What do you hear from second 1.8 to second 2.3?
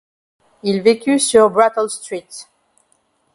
Street.